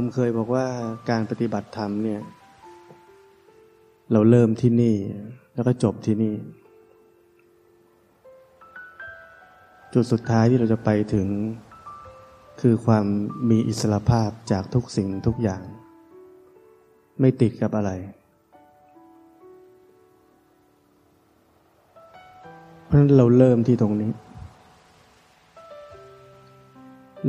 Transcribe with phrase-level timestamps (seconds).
[0.00, 0.66] ผมเคยบอกว่า
[1.10, 2.20] การปฏิบัติธรรมเนี่ย
[4.12, 4.96] เราเริ่มที่นี่
[5.54, 6.34] แล้วก็จบที่นี่
[9.94, 11.26] จุดสุดท้ายที่เราจะไปถึง
[12.60, 13.06] คือความ
[13.50, 15.62] มีอิสระภาพจากทุกสิ่งทุกอย่าง
[17.20, 17.90] ไม่ติดกับอะไร
[22.84, 24.12] เพราะฉะนั้นเราเริ่มที่ตรงนี้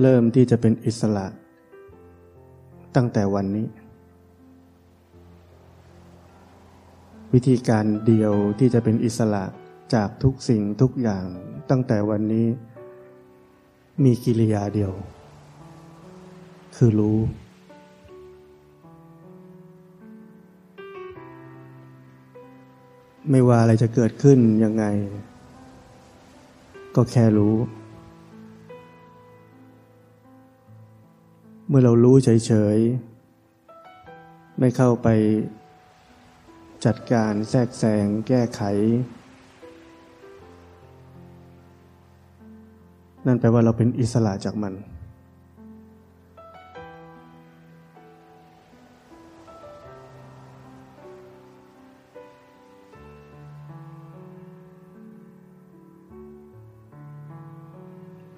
[0.01, 1.27] เริ่มที่จะเป็นอิสระ
[2.95, 3.67] ตั้งแต่วันนี้
[7.33, 9.43] วิธีการเดียวที่จะเป็นอิสระ
[9.93, 11.25] จากทุกสิ่งทุกอย่าง
[11.69, 12.47] ตั้งแต่วันนี้
[14.03, 14.91] มีกิริยาเดียว
[16.75, 17.19] คือรู้
[23.29, 24.85] ไม่ว่าอะไรจะเกิดขึ้นยังไง
[26.95, 27.55] ก็แค่รู้
[31.71, 35.07] เมื่อเรารู้เฉยๆ ไม่เข้าไป
[36.85, 38.61] จัดการแทรกแซงแก้ไข
[43.25, 44.73] นั่นแปลว่าเราเป็นอิสระจากมัน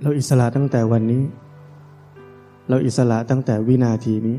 [0.01, 1.23] เราอิสระตั้งแต่วันนี้
[2.71, 4.37] เราอิสระตั้งแต่วินาทีนี้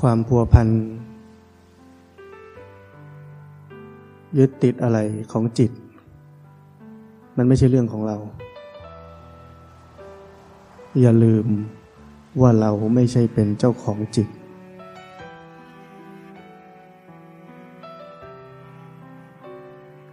[0.00, 0.68] ความพัวพัน
[4.38, 4.98] ยึดติดอะไร
[5.32, 5.70] ของจิต
[7.36, 8.16] มันไม่ใช่เรื่องของเรา
[11.00, 11.46] อย่าลืม
[12.40, 14.28] ว่าเราไม่ใช่เป็นเจ้าของจิต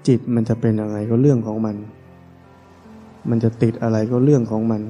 [0.08, 1.76] จิตมันจะเป็นอะไรก็เรื่องของมัน
[3.30, 4.82] มันจะติดอะไรก็เรื่องของมัน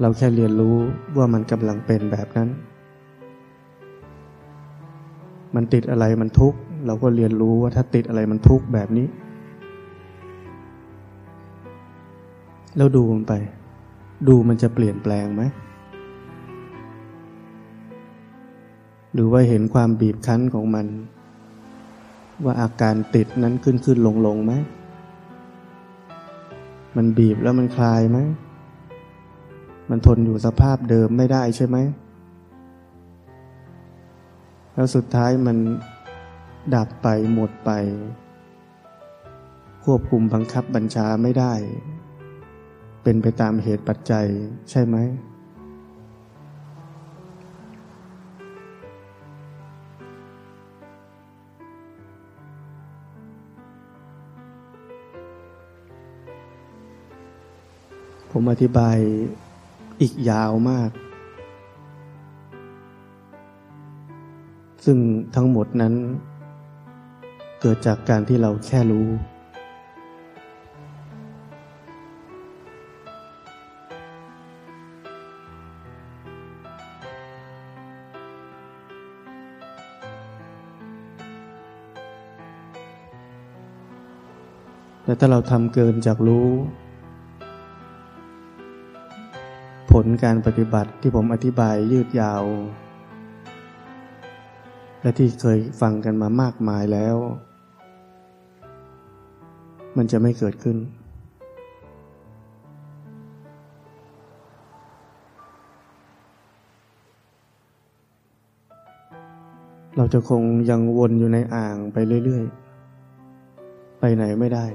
[0.00, 0.76] เราแค่เรียนรู้
[1.16, 2.48] ว่ามันกำลังเป็นแบบนั้น
[5.54, 9.06] มันติดอะไรมันทุกข์เราก็เรียนรู้ว่าถ้าติดอะไรมันทุกข์แบบนี้
[12.76, 13.34] แล้วดูมันไป
[14.28, 15.42] ดูมันจะเปลี่ยนแปลงไหม
[19.12, 20.86] หรือว่าเห็นความบีบคั้นของมัน
[22.44, 24.52] ว่าอาการติดนั้นขึ้นขึ้นลงลงไหม
[26.96, 28.18] มันบีบแล้วมันคลายไหม
[29.90, 31.76] มันทนอยู่สภาพเดิมไม่ได้ใช่ไหม
[34.74, 35.56] แล้วสุดท้ายมัน
[36.74, 37.70] ดับไปหมดไป
[39.84, 41.52] ควบคุมบังคับบัญชาไม่ได้
[43.02, 44.26] เป็นไปตามเหตุปัจจัย
[44.70, 44.96] ใช่ไหม
[58.34, 58.98] ผมอธิบาย
[60.00, 60.90] อีกยาวมาก
[64.84, 64.98] ซึ่ง
[65.34, 65.94] ทั้งหมดนั้น
[67.60, 69.08] เกิดจากการที่เราแค่รู้
[85.04, 86.48] แต่ถ้าเราทำเกินจากรู้
[90.04, 92.44] ลการปฏิบัติที่ผมอธิบายยืดยาว
[95.02, 97.16] และที่เคยฟังกันมามากมายแล้ว
[99.96, 100.76] มันจะไม่เกิดขึ้น
[109.96, 112.44] เราจะคงยังวนอยู่ในอ่างไปเรื่อย
[113.22, 114.66] ๆ ไปไหนไม่ได้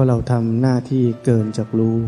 [0.00, 1.98] เพราะเราทำหน้าที่เกินจากรู้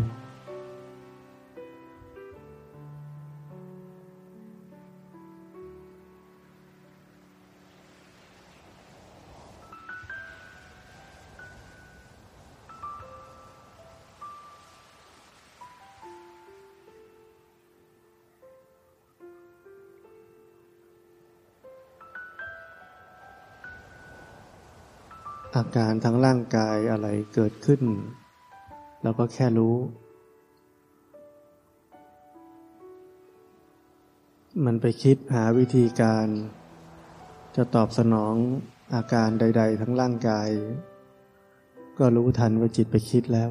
[25.77, 27.81] การทางร่างกายอะไรเกิดขึ้น
[29.03, 29.75] เราก็แค่รู้
[34.65, 36.27] มันไปคิดหาวิธีการ
[37.55, 38.35] จะตอบสนอง
[38.93, 40.49] อาการใด ๆ ทั้งร่างกาย
[41.97, 43.49] ก็รู้ทันว่าจิตไปคิดแล้ว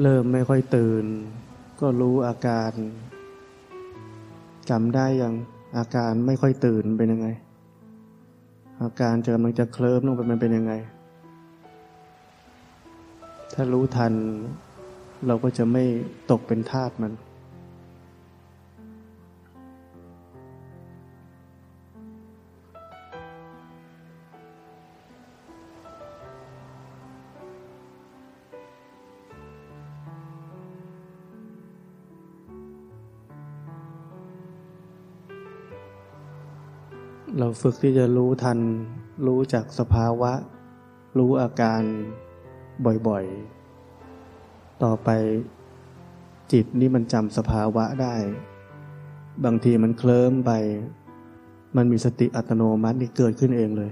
[0.00, 1.04] เริ่มไม่ค่อยตื่น
[1.80, 2.72] ก็รู้อาการ
[4.70, 5.34] จำได้ยัง
[5.76, 7.28] อาการไม่ค่อยตื่นเป็นยังไง
[8.82, 10.72] อาการจะกำลังจะเคลิ้มลงไปมันเป็นยังไง
[13.54, 14.12] ถ้ารู้ทัน
[15.26, 15.84] เราก็จะไม่
[16.30, 17.12] ตกเป็นทาสมัน
[37.60, 38.58] ฝึกที่จะรู้ทัน
[39.26, 40.32] รู้จากสภาวะ
[41.18, 41.82] รู้อาการ
[43.08, 45.08] บ่อยๆ ต่อไป
[46.52, 48.14] จิตนี่มันจำสภาวะได้
[49.44, 50.52] บางทีมันเคลิ้มไป
[51.76, 53.90] มันมีสติอัตโนมัตินี่เกิดขึ้นเองเลย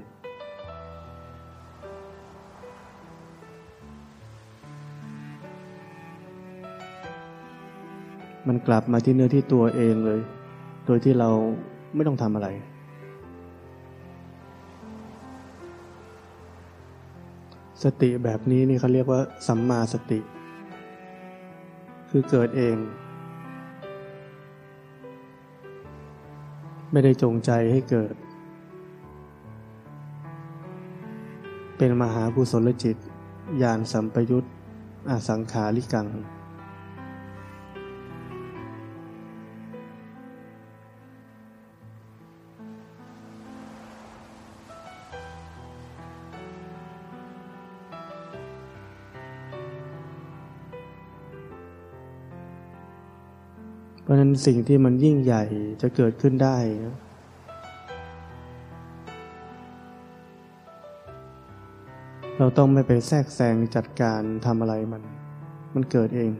[8.49, 10.21] มันกลับมาที่เนื้อที่ตัวเองเลย
[10.87, 11.31] โดยที่เรา
[11.95, 12.49] ไม่ต้องทำอะไร
[17.85, 20.21] สติแบบนี้นี่เขาเรียกว่าสัมมาสติ
[22.11, 22.77] คือเกิดเอง
[26.93, 28.15] ไม่ได้จงใจให้เกิด
[31.77, 32.97] เป็นมหากุศลจิต
[33.63, 34.45] ญาณสัมปยุต
[35.11, 36.07] อสังขาริกัง
[54.11, 55.45] ราะนั้นสิ่งที่มันยิ่งใหญ่
[55.83, 56.57] จะเกิดขึ้นได้
[62.39, 65.03] เราต้องไม่ไปแทรกแซงจัดการทำอะไรมัน
[65.75, 66.31] มันเกิดเอง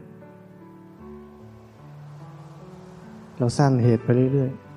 [3.39, 4.70] เราสร้างเหตุไปเรื่อยๆ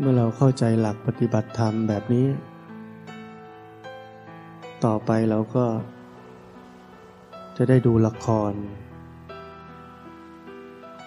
[0.00, 2.26] เมื่อเราเข้าใจหลักปฏิบัติธรรมแบบนี้
[4.84, 5.64] ต่อไปเราก็
[7.56, 8.52] จะได้ดูละคร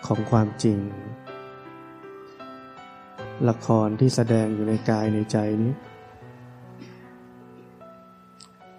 [0.06, 0.80] ของความจริง
[3.50, 5.74] ละครที่แสดงอยู่ในกายในใจนี้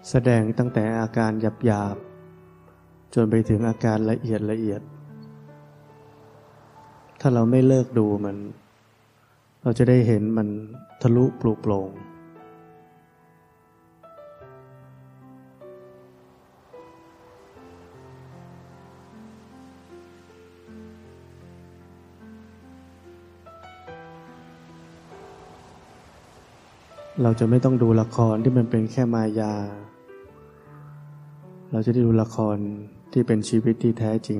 [0.09, 1.31] แสดงตั้งแต่อาการ
[1.65, 4.81] หยาบๆจนไปถึงอาการละเอียดละเอียด
[7.19, 8.37] ถ้าเราไม่เลิกดูมัน
[9.63, 10.47] เราจะได้เห็นมัน
[11.01, 11.89] ทะลุปลุกโปร่ง
[27.23, 29.53] เราจะไม่ต้องดูละครที่มันเป็นแค่มายา
[31.71, 32.57] เราจะได้ดูละคร
[33.11, 34.39] ที่เป็นชีวิตที่แท้จริง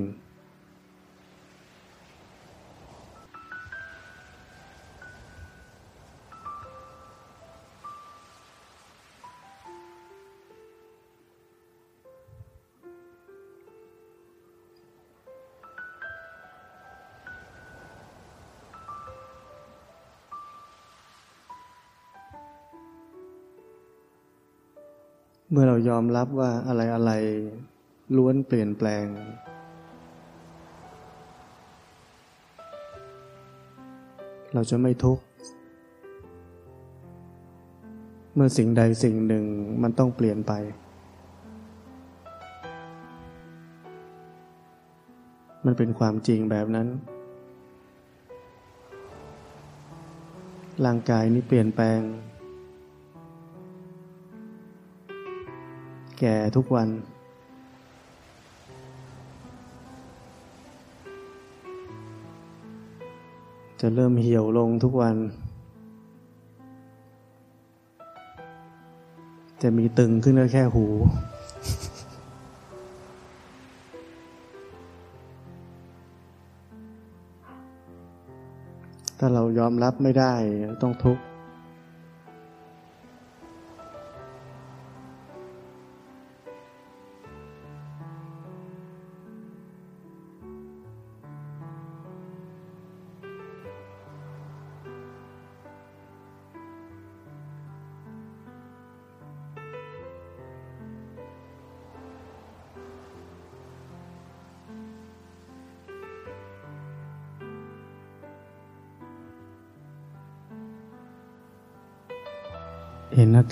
[26.16, 27.12] รับว่าอะไรอะไร
[28.16, 29.06] ล้วนเปลี่ยนแปลง
[34.54, 35.24] เราจะไม่ทุกข์
[38.34, 39.44] เมื่อสิ่งใดสิ่งหนึ่ง
[39.82, 40.52] มันต้องเปลี่ยนไป
[45.64, 46.88] มันเป็นความจริงแบบนั้น
[50.84, 52.00] ร่างกายนี้เปลี่ยนแปลง
[56.24, 56.88] แก่ทุกวัน
[63.80, 65.16] จะเริ่มเหี่ยวลงทุกวัน
[69.62, 70.86] จะมีตึงขึ้นแค่หู
[79.18, 80.34] ถ้าเรายอมรับไม่ได้
[80.82, 81.22] ต้องทุกข์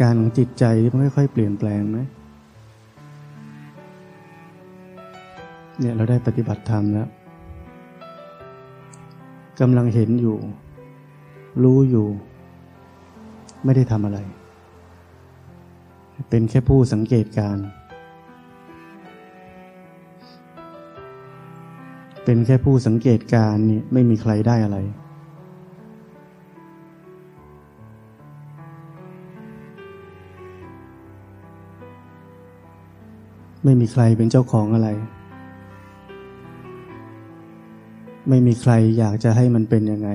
[0.01, 1.99] การของจิตใจมันค่อยๆเปลี่ยนแปลงไหม
[5.79, 7.09] เนี่ยเราได้ปฏิบัติธรรมแล้ว
[9.61, 10.37] กำลังเห็นอยู่
[11.63, 12.07] รู้อยู่
[13.65, 14.19] ไม่ได้ทำอะไร
[16.31, 17.59] เป็นแค่ผู้สังเกตการ
[22.25, 24.79] เป็นแค่ผู้สังเกตการนี่ไม่มีใครได้อะไร
[33.65, 34.89] ไม่มีใครเป็นเจ้าของอะไร
[38.29, 40.11] ไม่มีใครอยากจะให้มันเป็นยังไง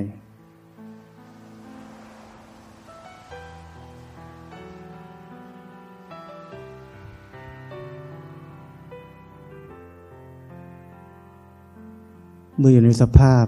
[12.58, 13.46] เมื่ออยู่ในสภาพ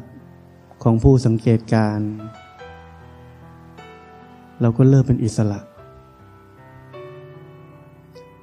[0.83, 1.99] ของผู้สังเกตการ
[4.61, 5.59] เราก็เริ่มเป็นอิสระ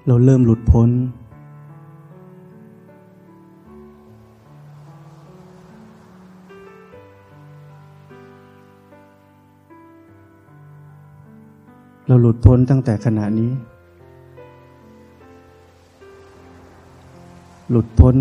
[0.07, 0.91] เราเริ่มหลุดพ้น
[12.15, 13.53] เราหลุดพ้นตั้งแต่ขณะนี้
[17.71, 18.17] หลุดพ้น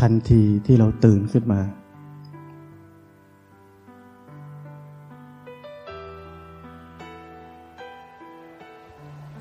[0.00, 1.60] ทันทีที่เราตื่นขึ้นมา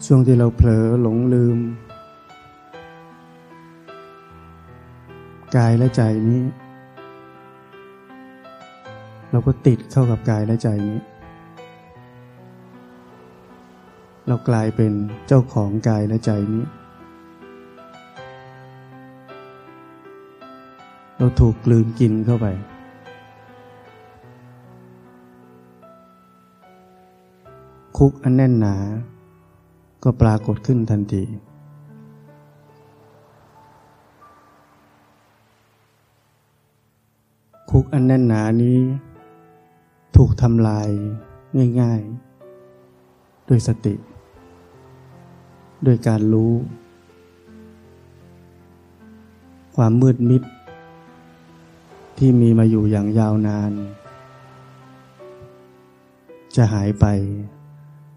[0.06, 1.58] ช่วงที่เราเผลอหลงลืม
[5.56, 6.42] กายและใจนี้
[9.32, 11.00] เราก็ติดเข้ากับกายและใจนี้
[14.30, 14.94] เรากลายเป็น
[15.28, 16.66] เจ้าของกายและใจนี้
[21.18, 22.48] เราถูกกลืนกินเข้าไป
[27.98, 28.76] คุกอันแน่นหนา
[30.04, 31.24] ก็ปรากฏขึ้นทันที
[37.72, 38.78] คุกอันแน่นหนานี้
[40.16, 40.90] ถูกทำลาย
[41.82, 42.02] ง่าย
[42.76, 43.96] ๆ ด้วยสติ
[45.86, 46.54] ด้วยการรู้
[49.76, 50.42] ความมืดมิด
[52.18, 53.72] ที่มีมาอยู่อย่างยาวนาน
[56.56, 57.06] จะหายไป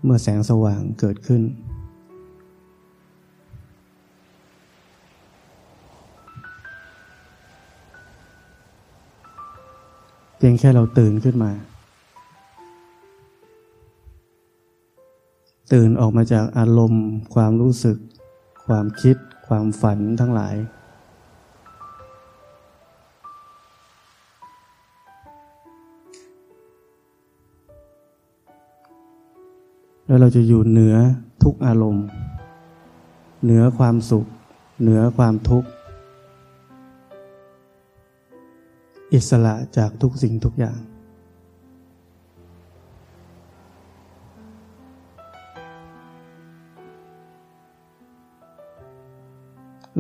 [0.05, 1.43] เมื่อแสงสว่างเกิดขึ้น
[10.37, 11.53] เพียงแค่เราตื่นขึ้นมา
[15.73, 17.97] ตื่นออกมาจากอารมณ์ ความรู้สึก
[18.67, 20.57] ความคิด ความฝันทั้งหลาย
[30.07, 30.97] แล้วเราจะอยู่เหนือ
[31.43, 32.05] ทุกอารมณ์
[33.45, 34.27] เหนือความสุข
[34.83, 35.69] เหนือความทุกข์
[39.13, 40.79] อิสระจากทุกสิ่งทุกอย่าง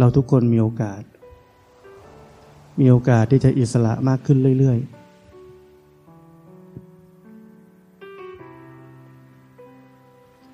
[0.03, 1.03] เราทุกคนมีโอกาส
[2.81, 5.01] มีโอกาสที่จะอิสระมากขึ้นเรื่อย ๆ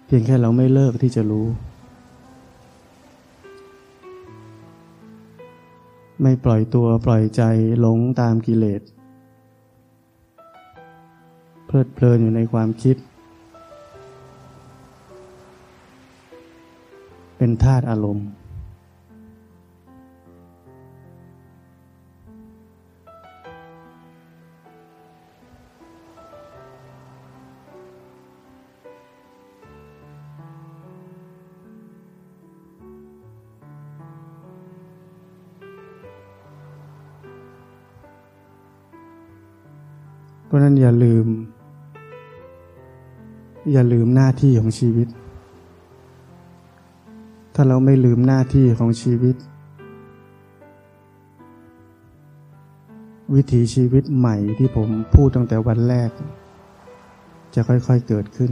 [0.06, 1.46] เพียงแค่เราไม่เลิกที่จะรู้
[6.22, 7.42] ไม่ปล่อยตัวปล่อยใจ
[7.80, 8.82] หลงตามกิเลส
[11.66, 12.96] เพลิดเพลินอยู่ในความคิด
[17.36, 18.28] เป็นธาตุอารมณ์
[40.80, 41.26] อย่าลืม
[43.72, 45.08] อย่าลืมหน้าที่ของชีวิต
[47.54, 49.36] ถ้าเราไม่ลืมหน้าที่ของชีวิต
[53.34, 56.10] วิถีชีวิตใหม่ที่ผมพูดตั้งแต่วันแรก
[57.54, 58.50] จะค่อยๆเกิดขึ้น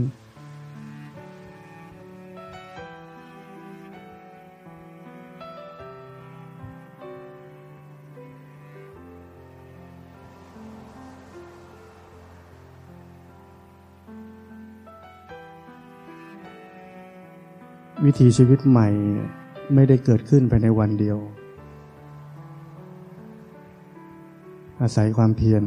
[18.19, 18.87] ถีชีวิตใหม่
[19.73, 21.17] ไม่ได้เกิดขึ้นภายในวันเดียว
[24.81, 25.63] อาศัยความเพียร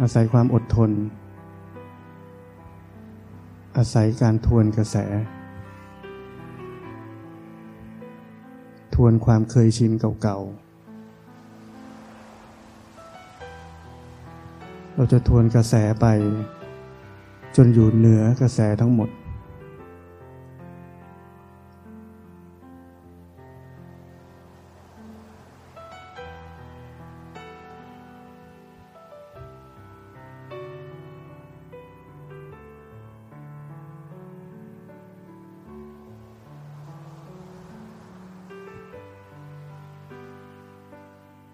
[0.00, 0.90] อาศัยความอดทน
[3.76, 4.96] อาศัยการทวนกระแส
[8.94, 10.46] ทวนความเคยชินเก่าๆ
[14.94, 16.06] เราจะทวนกระแสไป
[17.56, 19.10] จนอยู่เหนือกระแสทั้งหมด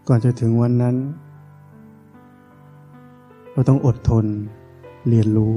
[0.08, 0.96] ก่อนจะถึงวันนั้น
[3.52, 4.26] เราต้องอดทน
[5.08, 5.54] เรียนรู้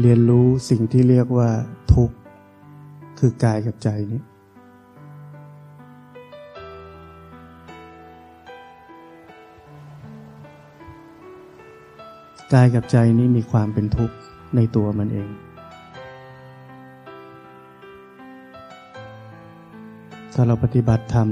[0.00, 1.50] เรียนรู้สิ่งที่เรียกว่า
[1.94, 2.16] ทุกข์
[3.18, 4.20] คือกายกับใจนี้
[12.52, 14.16] กายกับใจนี้มีความเป็นทุกข์
[14.56, 15.30] ในตัวมันเอง
[20.34, 21.28] ถ้าเราปฏิบัติธรรม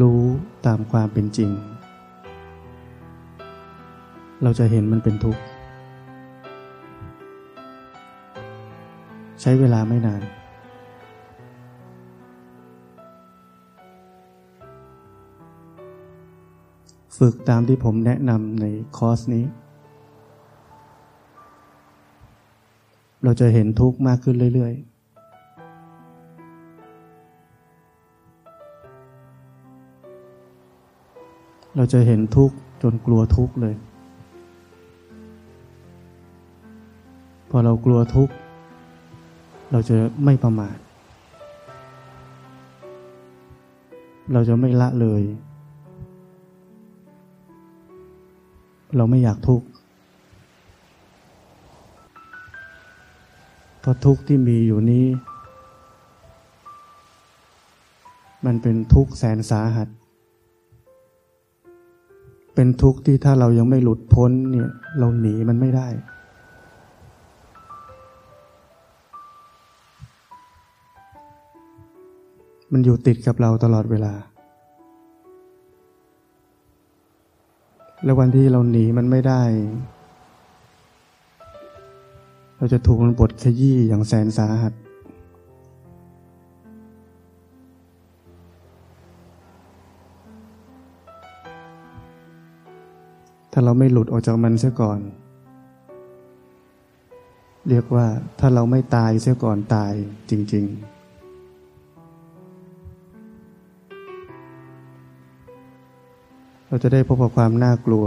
[0.00, 0.20] รู้
[0.66, 1.50] ตามความเป็นจริง
[4.42, 5.42] เราจะเห็นมันเป็นทุกข์
[9.40, 10.22] ใช้เวลาไม่นาน
[17.18, 19.44] ฝึกตามที่ผมแนะนำในคอร์สนี้
[23.24, 24.97] เราจะเห็นทุกข์มากขึ้นเรื่อย ๆ
[31.80, 33.74] เราจะเห็นทุกข์จนกลัวทุกข์เลย
[37.50, 38.34] พอเรากลัวทุกข์
[39.70, 40.76] เราจะไม่ประมาท
[44.32, 45.22] เราจะไม่ละเลย
[48.96, 49.66] เราไม่อยากทุกข์
[53.80, 55.06] เพราะทุกข์ที่มีอยู่นี้
[58.44, 59.88] มันเป็นทุกข์แสนสาหัส
[62.60, 64.68] เป็นทุกข์ที่ถ้าเรายังไม่หลุดพ้นเนี่ย
[64.98, 65.88] เราหนีมันไม่ได้
[72.72, 74.12] มันอยู่ติดกับเราตลอดเวลา
[78.04, 79.42] และวันที่เราหนีมันไม่ได้
[82.56, 84.72] เราจะถูกมันบดขยี้อย่างแสนสาหัส
[93.60, 95.00] ถ้าเราไม่หลุดออกจากมันเสียก่อน
[97.68, 98.06] เรียกว่า
[98.38, 99.92] ถ้าเราไม่ตายเสียก่อนตาย
[100.30, 100.88] จริง ๆ
[106.68, 108.06] เราจะได้พบกับความน่ากลัว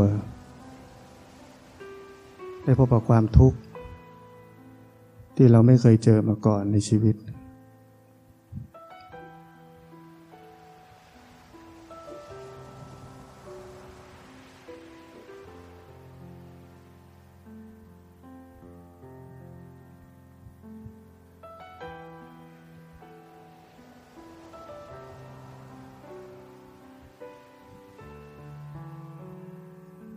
[2.64, 3.60] ได้พบกับความทุกข์
[5.36, 7.16] ที่เราไม่เคยเจอมาก่อนในชีวิต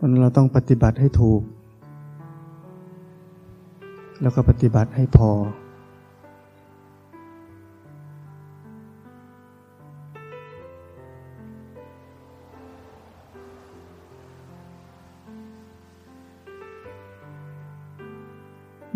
[0.05, 1.41] ันเราต้องปฏิบัติให้ถูก
[4.21, 5.31] แล้วก็ปฏิบัติให้พอ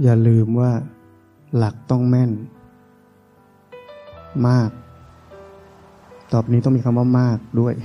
[0.04, 0.72] อย่าลืมว่า
[1.58, 2.32] หลักต้องแม่น
[4.48, 4.70] มาก
[6.34, 7.76] ตอบนี้ต้องมีคำว่ามากด้วย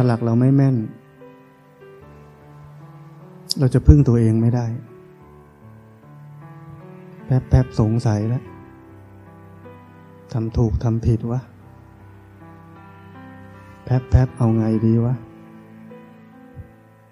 [0.00, 0.76] ถ้าหลักเราไม่แม่น
[3.58, 4.66] เราจะพึ่งตัวเองไม่ได้
[7.26, 8.44] แป๊บแป๊บสงสัยแล้ว
[10.32, 11.40] ทำถูกทำผิดวะ
[13.84, 15.14] แป๊บแป๊บเอาไงดีวะ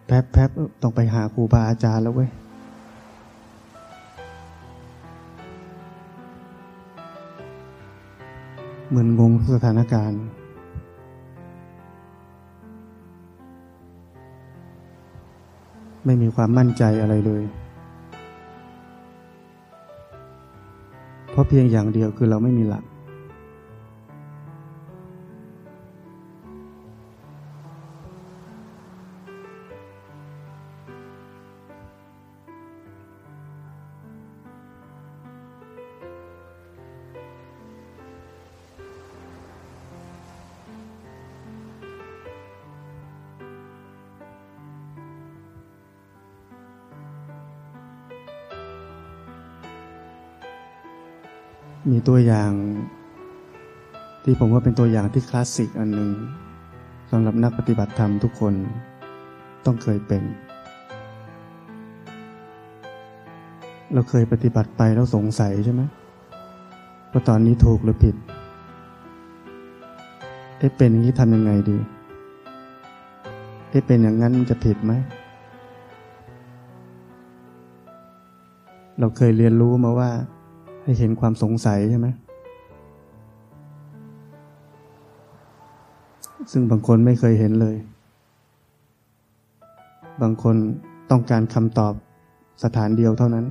[0.06, 0.50] แป๊บแป๊บ
[0.82, 2.30] ต้องไปหาครูบาอาจารย์แล้วเว้ย
[8.88, 10.20] เหมือนงงสถานการณ์
[16.06, 17.44] ไม่มีความมั่นใจอะไรเลย
[21.30, 22.84] เพราะเพียงอย่างเดียวคือเราไม่มีหลัก
[52.08, 52.52] ตัวอย่าง
[54.24, 56.10] ที่ผมว่าเป็นตัวอย่างที่คลาสสิกอันหนึ่ง
[57.10, 58.54] สำหรับนักปฏิบัติธรรมทุกคน
[59.64, 60.22] ต้องเคยเป็น
[63.92, 65.82] เราเคยปฏิบัติไปแล้วสงสัยใช่ไหม
[67.10, 68.16] ว่าตอนนี้ถูกหรือผิด
[70.58, 71.76] เอ๊ะเป็นอย่างนี้ทำยังไงดี
[73.70, 74.92] เอ๊ะเป็นอย่างนั้นจะผิดไหม
[78.98, 80.10] เราเคยเรียนรู้มาว่า
[80.86, 82.08] ให้เห็นความสงสัยใช่ไหม
[86.52, 87.76] ซึ่งบางคนไม่เคยเห็นเลย
[90.22, 90.56] บางคน
[91.10, 91.94] ต้องการคำตอบ
[92.62, 93.46] สถานเดียวเท่านั้น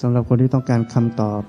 [0.00, 1.42] สำหรับคนที่ต้องการคำตอบ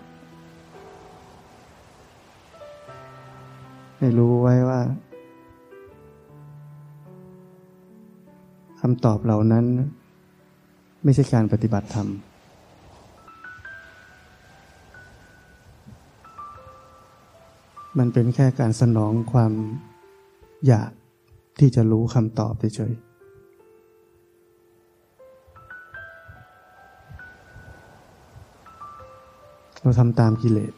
[3.97, 4.81] ให้รู้ไว้ว่า
[8.81, 9.65] คำตอบเหล่านั้น
[11.03, 12.07] ไม่ใช่การปฏิบัติธรรม
[17.97, 19.53] มันเป็นแค่การสนองความ
[20.67, 20.91] อยาก
[21.59, 22.93] ที่จะรู้คำตอบเฉย
[29.81, 30.73] เราทำตามกิเลส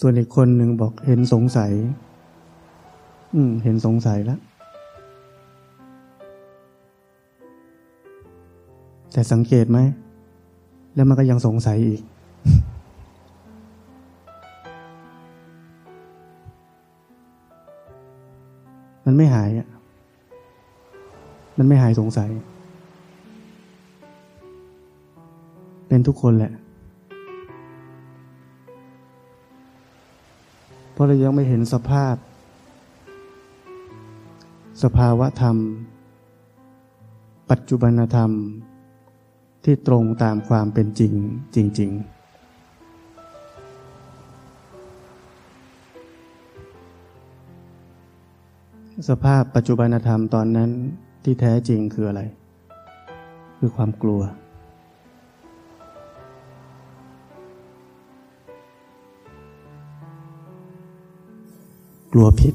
[0.00, 1.72] ส่วนอีกคนหนึ่งบอกเห็นสงสัย
[3.34, 4.40] อืม เห็นสงสัยแล้ว
[9.12, 9.78] แต่สังเกตไหม
[10.94, 12.00] แล้วมันก็ยังสงสัยอีก
[19.04, 19.68] มันไม่หายอะ
[21.58, 22.30] มันไม่หายสงสัย
[25.88, 26.52] เป็นทุกคนแหละ
[31.00, 32.14] ราะเรายังไม่เห็นสภาพ
[34.82, 35.56] สภาวะธรรม
[37.50, 38.30] ปัจจุบันธรรม
[39.64, 41.12] ที่ตรงตามความเป็นจริง
[41.54, 42.20] จริง ๆ
[49.08, 50.70] สภาพปัจจุบันธรรมตอนนั้น
[51.24, 52.22] ที่แท้จริงคืออะไร
[53.58, 54.22] คือความกลัว
[62.12, 62.54] กลัวผิด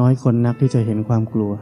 [0.00, 1.52] น้อยคนนักที่จะเห็นความกลัว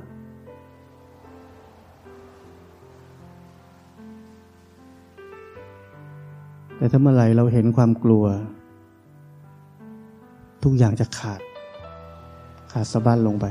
[6.77, 8.25] แต่ถ้าเมื่อไหร่เราเห็นความกลัว
[10.63, 11.41] ทุกอย่างจะขาด
[12.73, 13.47] ขาดสะบั้นลงไป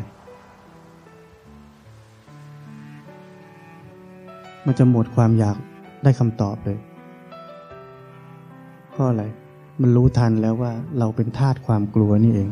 [4.66, 5.58] มันจะหมดความอยาก
[6.04, 6.78] ได้คำตอบเลย
[8.92, 9.24] เพราะอะไร
[9.82, 12.50] มันรู้ทันแล้วว่าเราเป็นทาสความกลัวนี่เอง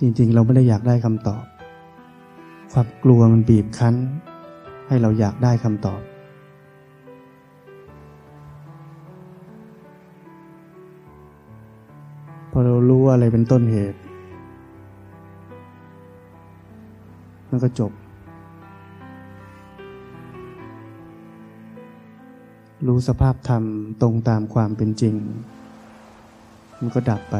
[0.00, 1.42] จริงๆ เราไม่ได้อยากได้คำตอบ
[2.72, 3.94] ความกลัวมันบีบคั้น
[4.88, 6.00] ให้เราอยากได้คำตอบ
[12.50, 13.98] พอเรารู้ว่าอะไรเป็นต้นเหตุ
[17.50, 17.92] มันก็จบ
[22.84, 23.64] รู้สภาพธรรม
[24.02, 25.14] ตรงตามความเป็นจริง
[26.78, 27.36] มันก็ดับไป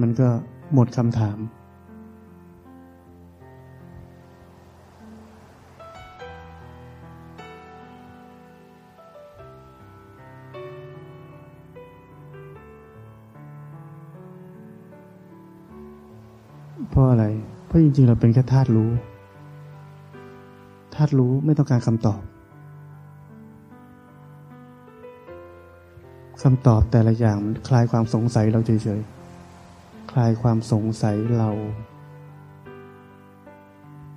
[0.00, 0.28] มันก็
[0.72, 1.38] หมดคำถาม
[17.94, 18.90] จริงๆเราเป็นแค่ธาตุรู้
[20.94, 22.20] ธาตุรู้ไม่ต้องการคำตอบ
[26.42, 31.50] คำตอบแต่ละอย่างมันคลายความสงสัยเราเฉยๆ คลายความสงสัยเรา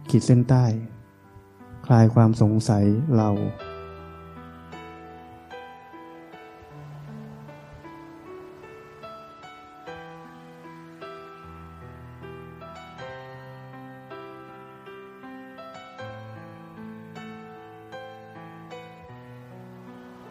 [0.09, 0.65] ขีดเส้นใต้
[1.87, 2.85] คลายความสงสัย
[3.17, 3.29] เรา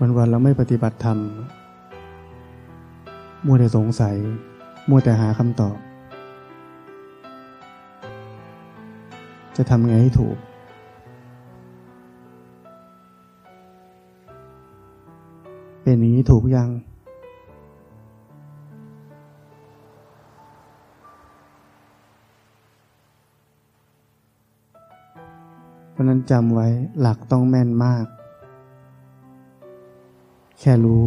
[0.06, 1.18] วันวันเราไม่ปฏิบัติธรรม
[3.46, 4.16] มัวแต่สงสัย
[4.88, 5.76] มัวแต่หาคำตอบ
[9.56, 10.36] จะทำไงให้ถูก
[15.82, 16.70] เป็นอย่างนี้ถูกยัง
[25.92, 26.66] เพราะนั้นจำไว้
[27.00, 28.06] หลักต้องแม่นมาก
[30.60, 31.04] แค่รู้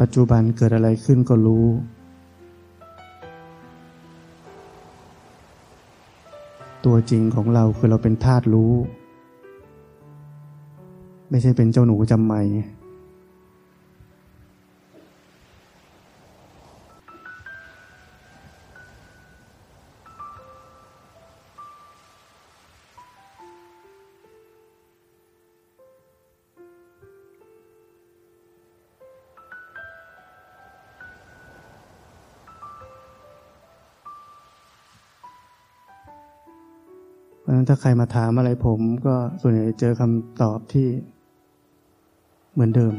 [0.00, 1.66] ปัจจุบันเกิดอะไรขึ้นก็รู้
[6.84, 8.72] ตัวจริงของเราคือเราเป็นธาตุรู้
[11.30, 12.40] ไม่ใช่เป็นเจ้าหนูจำไม่
[37.50, 40.88] ราะนั้นถ้าใครมาถามอะไรผมก็ส่วนใหญ่เจอคำตอบที่
[42.52, 42.94] เหมือนเดิม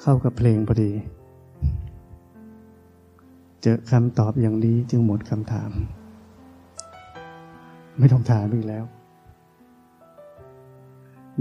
[0.00, 0.90] เข้ากับเพลงพอดี
[3.62, 5.70] เจอคำตอบอย่างนี้จึงหมดคำถาม
[7.98, 8.84] ไม่ต้องถามอีกแล้ว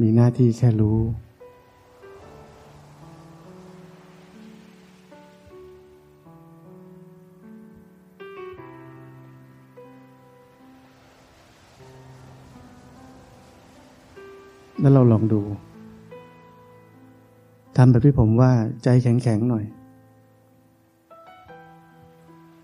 [0.02, 0.98] มีหน้าที่แค่รู้
[14.82, 15.42] แล้วเราลองดู
[17.78, 18.52] ทำแบบที่ผมว่า
[18.84, 19.66] ใจแข็งๆหน่อย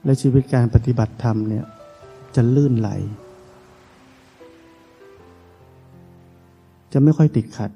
[0.06, 1.66] และชีวิตการปฏิบัติธรรมเนี่ย
[2.36, 2.90] จะลื่นไหล
[6.94, 7.72] จะไม่ค่อยติดขัด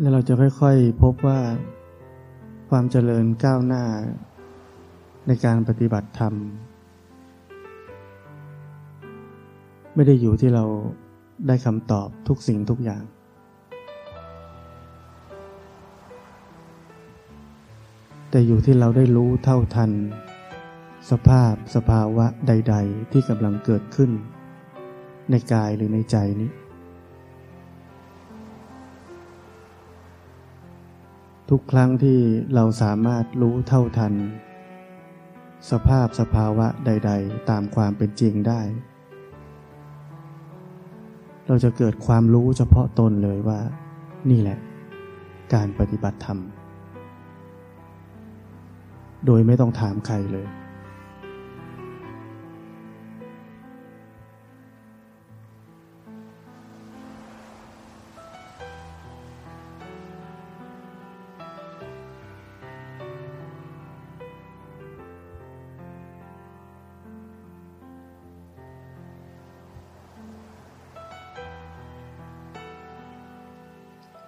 [0.00, 1.40] แล้วเราจะค่อยๆพบว่า
[2.70, 3.84] ความเจริญก้าวหน้า
[5.26, 6.34] ในการปฏิบัติธรรม
[9.94, 10.64] ไม่ได้อยู่ที่เรา
[11.46, 13.02] ได้คำตอบทุกสิ่งทุกอย่าง
[18.30, 19.90] แต่อยู่ที่เราได้รู้เท่าทัน
[21.10, 24.10] สภาพสภาวะใด ๆ ที่กำลังเกิดขึ้น
[25.30, 26.50] ในกายหรือในใจนี้
[31.52, 32.18] ทุกครั้งที่
[32.54, 34.14] เราสามารถรู้เท่าทัน
[35.70, 38.60] สภาพสภาวะใด ๆ ตามความเป็นจริงได้
[41.46, 43.60] เราจะเกิดความรู้เฉพาะตนเลยว่า
[44.30, 44.58] นี่แหละ
[45.54, 46.38] การปฏิบัติธรรม
[49.26, 50.46] โดยไม่ต้องถามใครเลย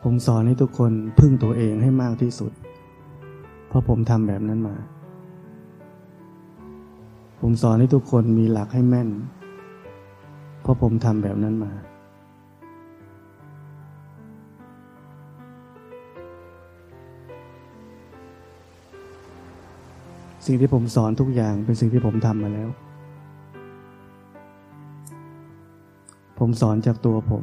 [0.05, 2.53] ผมสอนให้ทุกคนพึ่งตัวเองให้มากที่สุด
[3.69, 4.77] เพราะผมทำแบบนั้นมา
[7.41, 9.09] ผมสอนให้ทุกคนมีหลักให้แม่น
[10.63, 11.73] เพราะผมทำแบบนั้นมา
[20.47, 22.69] สิ่งที่ผมสอนทุกอย่างเป็นสิ่งที่ผมทำมาแล้ว
[26.39, 27.43] ผมสอนจากตัวผม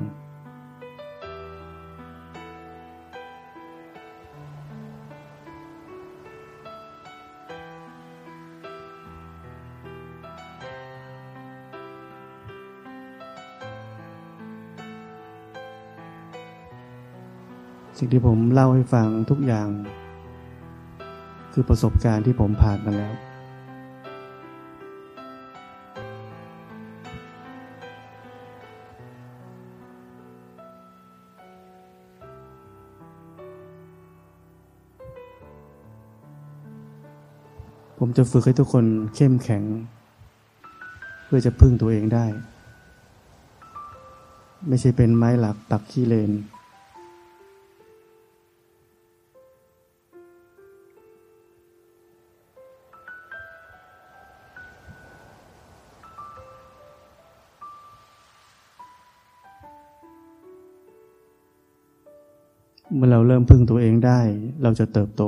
[18.08, 19.68] งที่ผมเล่าให้ฟังทุกอย่าง
[21.54, 23.14] คือประสบการณ์ที่ผมผ่านมาแล้ว
[38.00, 39.64] ผมจะฝึกให้ทุกคนเข้มแข็ง
[41.26, 42.26] เพื่อจะพึ่งตัวเองได้
[44.68, 46.32] ไม่ใช่เป็นไม้หลักตักขี้เลน
[63.08, 64.20] มื่อเราเริ่มพึ่งตัวเองได้
[64.64, 65.24] เราจะเติบโต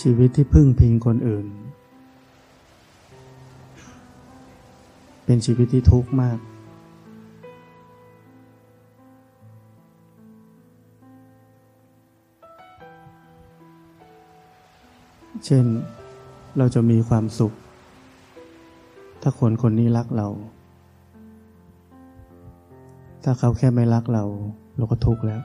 [0.00, 1.46] ชีวิตที่พึ่งพิงคนอื่น
[5.24, 6.38] เป็นชีวิตที่ทุกข์มาก
[15.44, 15.64] เช่น
[16.58, 17.52] เราจะมีความสุข
[19.22, 20.28] ถ้าคนคนนี้รักเรา
[23.24, 24.24] ถ้าเขาแค่ไม่รักเรา
[24.76, 25.40] เราก็ทุกข์แล้ว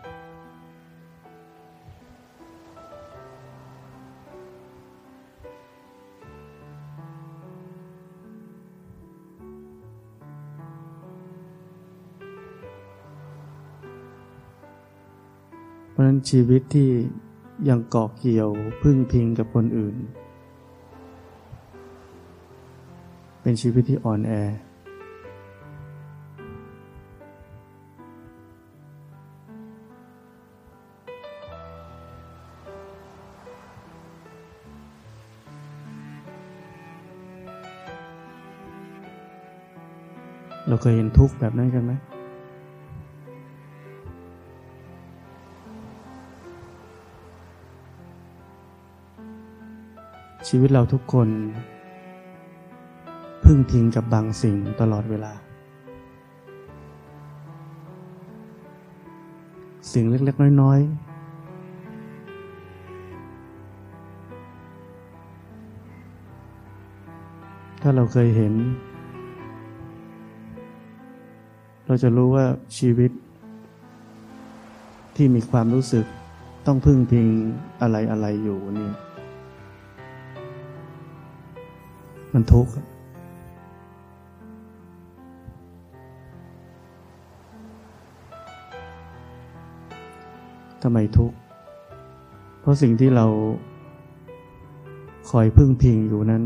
[16.30, 16.90] ชีวิตที่
[17.70, 18.50] ยังเกาะเกี่ยว
[18.82, 19.96] พึ่งพิงกับคนอื่น
[23.42, 24.34] เป็นชีวิตที่อ่อนแอ
[40.68, 41.94] เราเคยเห็นทุกข์แบบนั้นกันไหม
[50.48, 51.30] ชีวิตเราทุกคน
[53.44, 55.34] พึ่งพิงกับบางสิ่งตลอดเวลา
[59.94, 61.06] สิ่งเล็ก ๆ น้อย ๆ
[67.82, 68.54] ถ้าเราเคยเห็น
[71.86, 72.46] เราจะรู้ว่า
[72.78, 73.12] ชีวิต
[75.16, 76.06] ที่มีความรู้สึก
[76.66, 77.28] ต้องพึ่งพิง
[77.82, 77.88] อะ
[78.20, 78.90] ไรๆอยู่นี่
[82.38, 82.72] มันทุกข์
[90.82, 91.36] ทำไมทุกข์
[92.60, 93.26] เพราะสิ่งที่เรา
[95.30, 96.44] คอยพึ่งพิงอยู่นั้น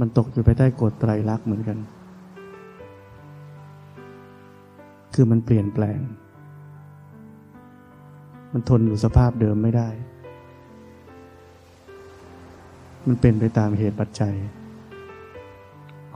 [0.00, 1.78] มันตกอยู่ภายใต้กฎไตรลักษณ์เหมือนกัน
[5.14, 6.00] คือมันเปลี่ยนแปลง
[8.52, 9.88] มันทนอยู่สภาพเดิมไม่ได้
[13.06, 14.34] มันเป็นไปตามเหตุปัจจัย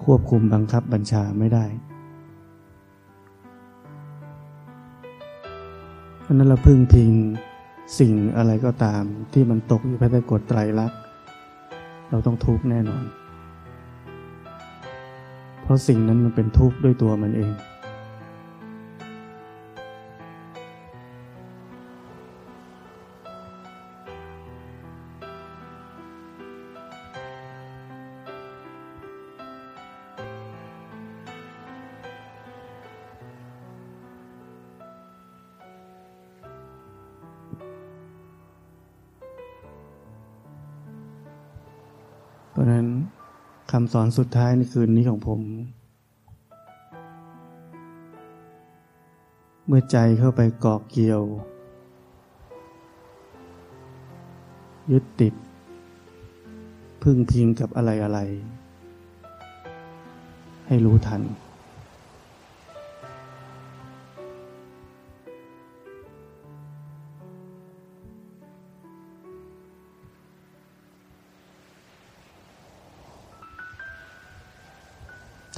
[0.05, 1.64] ควบคุมบังคับบัญชาไม่ได้
[6.20, 7.11] เพราะนั้นเราพึ่งพิง
[7.99, 10.99] สิ่งอะไรก็ตาม ที่มันตกอยู่ภายใต้กฎไตรลักษณ์
[12.11, 13.05] เราต้องทุกข์แน่นอน
[15.62, 45.41] เพราะสิ่งนั้นมันเป็นทุกข์ด้วยตัวมันเองำสอนสุดท้ายในคืนนี้ของผม
[49.66, 51.22] เมื่อใจเข้าไปเกาะเกี่ยว
[54.93, 55.34] ยึดติด
[57.03, 58.18] พึ่งพิงกับอะไรอะไร
[60.66, 61.22] ให้รู้ทัน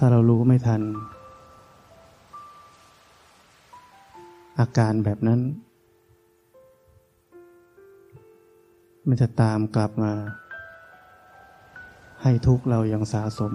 [0.04, 0.82] ถ้าเรารู้ไม่ทัน
[4.58, 5.40] อาการแบบนั้น
[9.08, 10.12] มันจะตามกลับมา
[12.22, 13.52] ให้ทุกเราอย่างสะสม